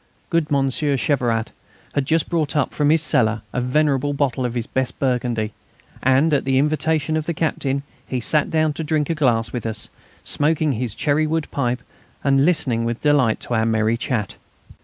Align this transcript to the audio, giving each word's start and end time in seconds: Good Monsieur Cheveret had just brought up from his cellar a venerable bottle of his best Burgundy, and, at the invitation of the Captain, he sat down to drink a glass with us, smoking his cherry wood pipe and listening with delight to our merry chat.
Good 0.31 0.49
Monsieur 0.49 0.97
Cheveret 0.97 1.51
had 1.93 2.07
just 2.07 2.27
brought 2.27 2.55
up 2.55 2.73
from 2.73 2.89
his 2.89 3.03
cellar 3.03 3.43
a 3.53 3.61
venerable 3.61 4.13
bottle 4.13 4.47
of 4.47 4.55
his 4.55 4.65
best 4.65 4.97
Burgundy, 4.97 5.53
and, 6.01 6.33
at 6.33 6.43
the 6.43 6.57
invitation 6.57 7.15
of 7.15 7.27
the 7.27 7.35
Captain, 7.35 7.83
he 8.07 8.19
sat 8.19 8.49
down 8.49 8.73
to 8.73 8.83
drink 8.83 9.11
a 9.11 9.13
glass 9.13 9.53
with 9.53 9.63
us, 9.63 9.89
smoking 10.23 10.71
his 10.71 10.95
cherry 10.95 11.27
wood 11.27 11.45
pipe 11.51 11.83
and 12.23 12.45
listening 12.47 12.83
with 12.83 13.03
delight 13.03 13.39
to 13.41 13.53
our 13.53 13.67
merry 13.67 13.95
chat. 13.95 14.37